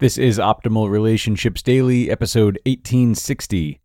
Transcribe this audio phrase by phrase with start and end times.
[0.00, 3.82] This is Optimal Relationships Daily, episode 1860.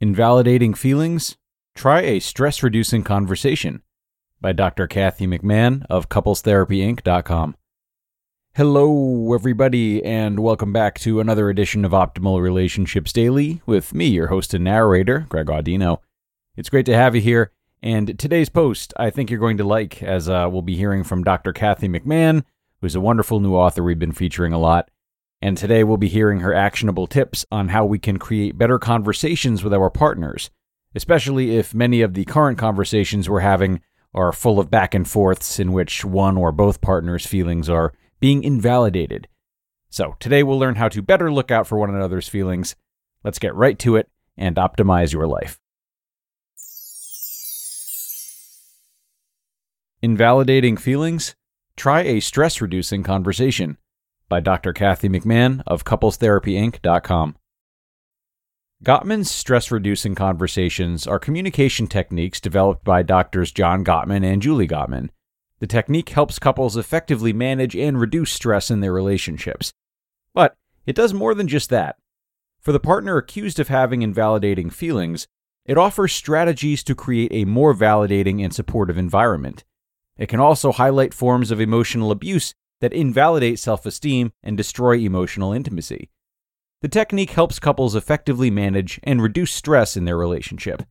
[0.00, 1.36] Invalidating Feelings?
[1.74, 3.82] Try a Stress Reducing Conversation
[4.40, 4.86] by Dr.
[4.86, 7.56] Kathy McMahon of CouplesTherapyInc.com.
[8.54, 14.28] Hello, everybody, and welcome back to another edition of Optimal Relationships Daily with me, your
[14.28, 15.98] host and narrator, Greg Audino.
[16.56, 17.52] It's great to have you here,
[17.82, 21.22] and today's post I think you're going to like, as uh, we'll be hearing from
[21.22, 21.52] Dr.
[21.52, 22.44] Kathy McMahon,
[22.80, 24.88] who's a wonderful new author we've been featuring a lot.
[25.42, 29.64] And today we'll be hearing her actionable tips on how we can create better conversations
[29.64, 30.50] with our partners,
[30.94, 33.80] especially if many of the current conversations we're having
[34.12, 38.44] are full of back and forths in which one or both partners' feelings are being
[38.44, 39.28] invalidated.
[39.88, 42.76] So, today we'll learn how to better look out for one another's feelings.
[43.24, 45.58] Let's get right to it and optimize your life.
[50.02, 51.34] Invalidating feelings?
[51.76, 53.78] Try a stress reducing conversation
[54.30, 54.72] by Dr.
[54.72, 57.36] Kathy McMahon of CouplesTherapyInc.com.
[58.82, 65.10] Gottman's stress reducing conversations are communication techniques developed by doctors John Gottman and Julie Gottman.
[65.58, 69.74] The technique helps couples effectively manage and reduce stress in their relationships.
[70.32, 71.96] But it does more than just that.
[72.58, 75.26] For the partner accused of having invalidating feelings,
[75.66, 79.64] it offers strategies to create a more validating and supportive environment.
[80.16, 85.52] It can also highlight forms of emotional abuse that invalidate self esteem and destroy emotional
[85.52, 86.10] intimacy.
[86.82, 90.82] The technique helps couples effectively manage and reduce stress in their relationship.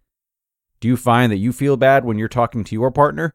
[0.79, 3.33] Do you find that you feel bad when you're talking to your partner?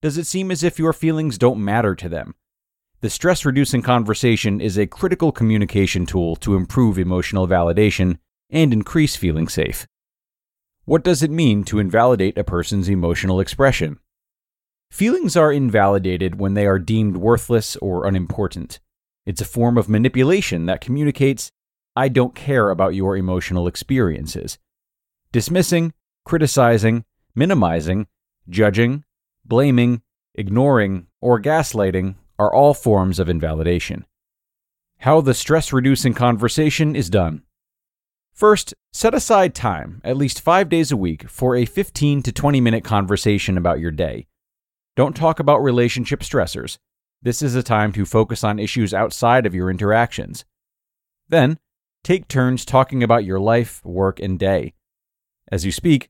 [0.00, 2.34] Does it seem as if your feelings don't matter to them?
[3.00, 8.18] The stress reducing conversation is a critical communication tool to improve emotional validation
[8.50, 9.86] and increase feeling safe.
[10.84, 13.98] What does it mean to invalidate a person's emotional expression?
[14.90, 18.80] Feelings are invalidated when they are deemed worthless or unimportant.
[19.24, 21.52] It's a form of manipulation that communicates,
[21.94, 24.58] I don't care about your emotional experiences.
[25.32, 28.08] Dismissing, criticizing, minimizing,
[28.48, 29.04] judging,
[29.44, 30.02] blaming,
[30.34, 34.04] ignoring, or gaslighting are all forms of invalidation.
[34.98, 37.42] How the stress reducing conversation is done.
[38.32, 42.60] First, set aside time, at least five days a week, for a 15 to 20
[42.60, 44.26] minute conversation about your day.
[44.96, 46.78] Don't talk about relationship stressors.
[47.22, 50.44] This is a time to focus on issues outside of your interactions.
[51.28, 51.58] Then,
[52.02, 54.74] take turns talking about your life, work, and day.
[55.50, 56.08] As you speak,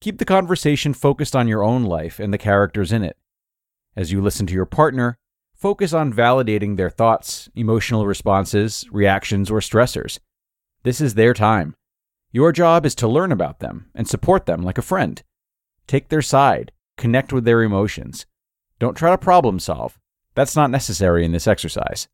[0.00, 3.16] keep the conversation focused on your own life and the characters in it.
[3.96, 5.16] As you listen to your partner,
[5.54, 10.18] focus on validating their thoughts, emotional responses, reactions, or stressors.
[10.82, 11.74] This is their time.
[12.32, 15.22] Your job is to learn about them and support them like a friend.
[15.86, 18.26] Take their side, connect with their emotions.
[18.78, 19.98] Don't try to problem solve.
[20.34, 22.06] That's not necessary in this exercise.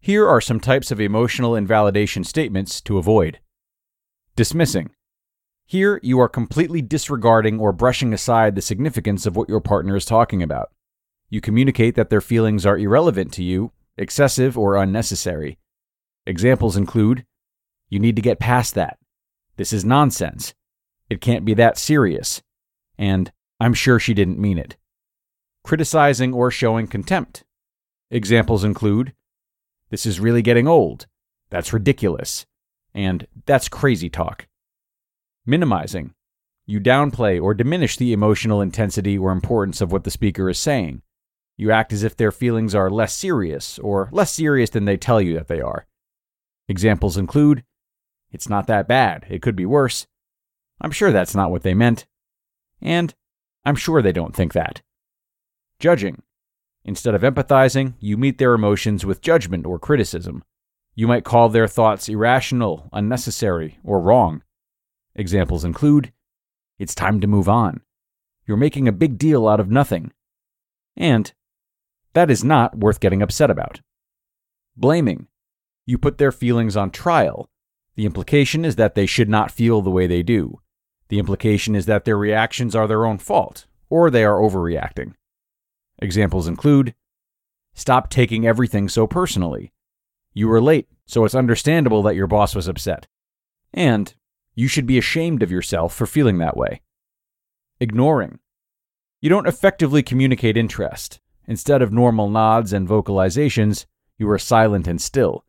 [0.00, 3.40] Here are some types of emotional invalidation statements to avoid.
[4.36, 4.90] Dismissing.
[5.66, 10.06] Here, you are completely disregarding or brushing aside the significance of what your partner is
[10.06, 10.70] talking about.
[11.28, 15.58] You communicate that their feelings are irrelevant to you, excessive, or unnecessary.
[16.24, 17.26] Examples include
[17.90, 18.98] You need to get past that.
[19.56, 20.54] This is nonsense.
[21.10, 22.40] It can't be that serious.
[22.96, 24.76] And I'm sure she didn't mean it
[25.68, 27.44] criticizing or showing contempt.
[28.10, 29.12] Examples include
[29.90, 31.06] This is really getting old.
[31.50, 32.46] That's ridiculous.
[32.94, 34.46] And that's crazy talk.
[35.44, 36.14] Minimizing.
[36.64, 41.02] You downplay or diminish the emotional intensity or importance of what the speaker is saying.
[41.58, 45.20] You act as if their feelings are less serious or less serious than they tell
[45.20, 45.86] you that they are.
[46.66, 47.62] Examples include
[48.32, 49.26] It's not that bad.
[49.28, 50.06] It could be worse.
[50.80, 52.06] I'm sure that's not what they meant.
[52.80, 53.14] And
[53.68, 54.80] I'm sure they don't think that.
[55.78, 56.22] Judging.
[56.86, 60.42] Instead of empathizing, you meet their emotions with judgment or criticism.
[60.94, 64.42] You might call their thoughts irrational, unnecessary, or wrong.
[65.14, 66.14] Examples include
[66.78, 67.82] It's time to move on.
[68.46, 70.12] You're making a big deal out of nothing.
[70.96, 71.30] And
[72.14, 73.82] That is not worth getting upset about.
[74.78, 75.26] Blaming.
[75.84, 77.50] You put their feelings on trial.
[77.96, 80.62] The implication is that they should not feel the way they do.
[81.08, 85.14] The implication is that their reactions are their own fault, or they are overreacting.
[86.00, 86.94] Examples include
[87.74, 89.72] Stop taking everything so personally.
[90.34, 93.06] You were late, so it's understandable that your boss was upset.
[93.72, 94.12] And
[94.54, 96.82] you should be ashamed of yourself for feeling that way.
[97.78, 98.40] Ignoring.
[99.20, 101.20] You don't effectively communicate interest.
[101.46, 103.86] Instead of normal nods and vocalizations,
[104.18, 105.44] you are silent and still.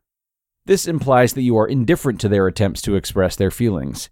[0.66, 4.08] This implies that you are indifferent to their attempts to express their feelings.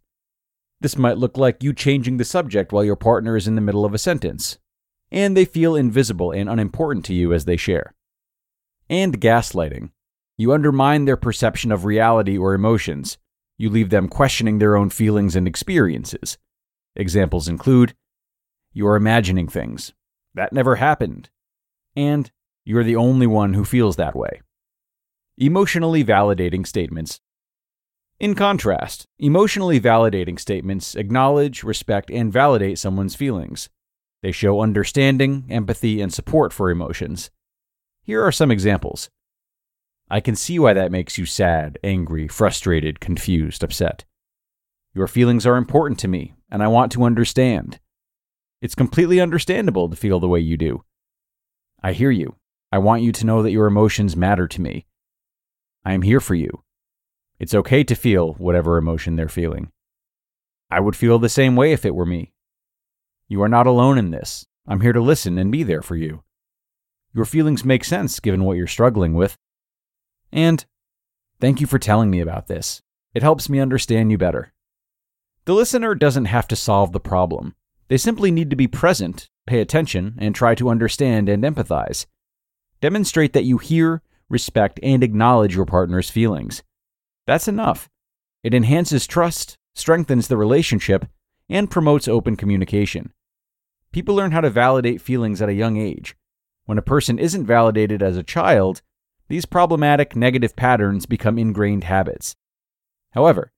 [0.81, 3.85] This might look like you changing the subject while your partner is in the middle
[3.85, 4.59] of a sentence,
[5.11, 7.95] and they feel invisible and unimportant to you as they share.
[8.89, 9.91] And gaslighting.
[10.37, 13.19] You undermine their perception of reality or emotions.
[13.57, 16.39] You leave them questioning their own feelings and experiences.
[16.95, 17.95] Examples include
[18.73, 19.93] You are imagining things.
[20.35, 21.31] That never happened.
[21.97, 22.31] And
[22.65, 24.43] you're the only one who feels that way.
[25.37, 27.21] Emotionally validating statements.
[28.20, 33.69] In contrast, emotionally validating statements acknowledge, respect, and validate someone's feelings.
[34.23, 37.31] They show understanding, empathy, and support for emotions.
[38.03, 39.09] Here are some examples.
[40.11, 44.05] I can see why that makes you sad, angry, frustrated, confused, upset.
[44.94, 47.79] Your feelings are important to me, and I want to understand.
[48.61, 50.82] It's completely understandable to feel the way you do.
[51.85, 52.35] I hear you.
[52.73, 54.87] I want you to know that your emotions matter to me.
[55.85, 56.65] I am here for you.
[57.38, 59.70] It's okay to feel whatever emotion they're feeling.
[60.70, 62.32] I would feel the same way if it were me.
[63.29, 64.46] You are not alone in this.
[64.67, 66.23] I'm here to listen and be there for you.
[67.14, 69.37] Your feelings make sense given what you're struggling with.
[70.32, 70.64] And
[71.40, 72.82] thank you for telling me about this.
[73.14, 74.52] It helps me understand you better.
[75.46, 77.55] The listener doesn't have to solve the problem.
[77.88, 82.05] They simply need to be present, pay attention, and try to understand and empathize.
[82.82, 86.62] Demonstrate that you hear, respect, and acknowledge your partner's feelings.
[87.29, 87.89] That's enough.
[88.43, 91.07] It enhances trust, strengthens the relationship,
[91.49, 93.13] and promotes open communication.
[93.93, 96.17] People learn how to validate feelings at a young age,
[96.69, 98.83] when a person isn't validated as a child,
[99.29, 102.37] these problematic negative patterns become ingrained habits.
[103.13, 103.53] However,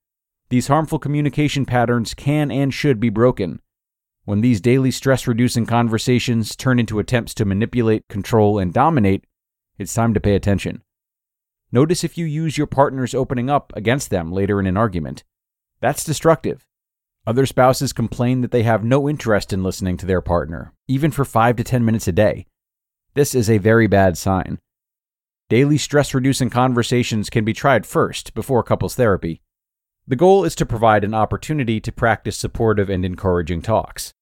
[0.47, 3.59] these harmful communication patterns can and should be broken.
[4.23, 9.25] When these daily stress reducing conversations turn into attempts to manipulate, control, and dominate,
[9.77, 10.81] it's time to pay attention.
[11.71, 15.23] Notice if you use your partner's opening up against them later in an argument.
[15.79, 16.65] That's destructive.
[17.25, 21.23] Other spouses complain that they have no interest in listening to their partner, even for
[21.23, 22.47] 5 to 10 minutes a day.
[23.13, 24.59] This is a very bad sign.
[25.49, 29.41] Daily stress reducing conversations can be tried first before couples therapy.
[30.07, 34.13] The goal is to provide an opportunity to practice supportive and encouraging talks.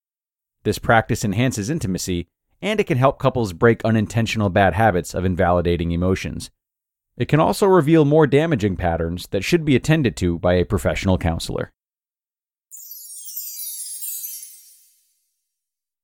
[0.63, 2.27] This practice enhances intimacy,
[2.61, 6.49] and it can help couples break unintentional bad habits of invalidating emotions.
[7.19, 11.17] It can also reveal more damaging patterns that should be attended to by a professional
[11.17, 11.71] counselor.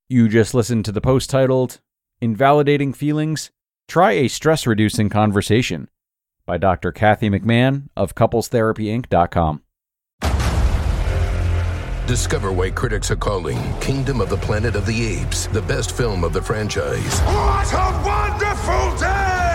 [0.09, 1.79] You just listened to the post titled
[2.19, 3.49] Invalidating Feelings,
[3.87, 5.89] Try a Stress Reducing Conversation
[6.45, 6.91] by Dr.
[6.91, 9.61] Kathy McMahon of CouplesTherapyInc.com.
[12.07, 16.23] Discover why critics are calling Kingdom of the Planet of the Apes the best film
[16.23, 17.19] of the franchise.
[17.21, 19.54] What a wonderful day!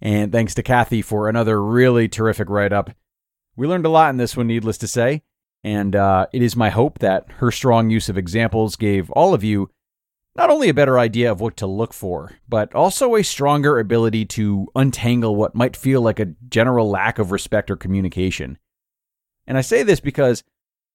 [0.00, 2.90] And thanks to Kathy for another really terrific write up.
[3.56, 5.22] We learned a lot in this one, needless to say,
[5.64, 9.42] and uh, it is my hope that her strong use of examples gave all of
[9.42, 9.70] you
[10.36, 14.24] not only a better idea of what to look for, but also a stronger ability
[14.24, 18.56] to untangle what might feel like a general lack of respect or communication.
[19.48, 20.44] And I say this because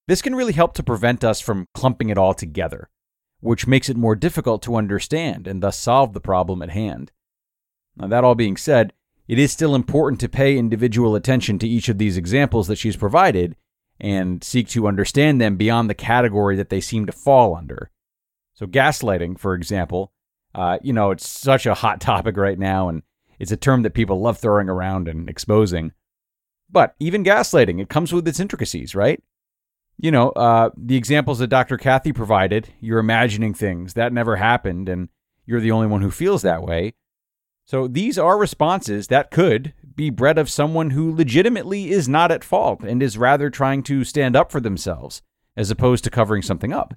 [0.08, 2.90] this can really help to prevent us from clumping it all together.
[3.44, 7.12] which makes it more difficult to understand and thus solve the problem at hand.
[7.96, 8.94] Now, that all being said,
[9.28, 12.98] it is still important to pay individual attention to each of these examples that she's
[12.98, 13.56] provided
[14.00, 17.90] and seek to understand them beyond the category that they seem to fall under.
[18.54, 20.12] So, gaslighting, for example,
[20.56, 23.04] uh, you know, it's such a hot topic right now, and
[23.40, 25.94] it's a term that people love throwing around and exposing.
[26.70, 29.22] But even gaslighting, it comes with its intricacies, right?
[29.98, 31.78] You know, uh, the examples that Dr.
[31.78, 35.10] Kathy provided, you're imagining things that never happened, and
[35.46, 36.96] you're the only one who feels that way.
[37.66, 42.44] So these are responses that could be bred of someone who legitimately is not at
[42.44, 45.22] fault and is rather trying to stand up for themselves
[45.56, 46.96] as opposed to covering something up.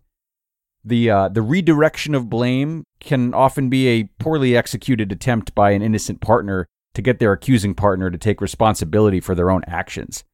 [0.85, 5.83] The uh, the redirection of blame can often be a poorly executed attempt by an
[5.83, 10.25] innocent partner to get their accusing partner to take responsibility for their own actions.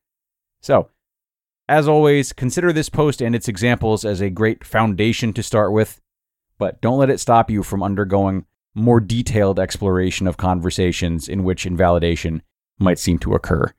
[0.61, 0.91] So,
[1.69, 6.01] as always, consider this post and its examples as a great foundation to start with,
[6.59, 11.67] but don't let it stop you from undergoing more detailed exploration of conversations in which
[11.67, 12.43] invalidation
[12.79, 13.73] might seem to occur.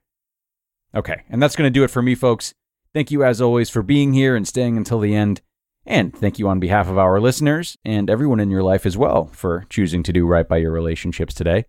[0.96, 2.54] Okay, and that's going to do it for me, folks.
[2.94, 5.42] Thank you, as always, for being here and staying until the end.
[5.86, 9.32] And thank you on behalf of our listeners and everyone in your life as well
[9.34, 11.66] for choosing to do right by your relationships today.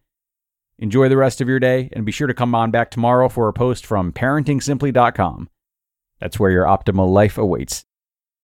[0.79, 3.49] Enjoy the rest of your day and be sure to come on back tomorrow for
[3.49, 5.49] a post from parentingsimply.com.
[6.21, 7.87] That's where your optimal life awaits.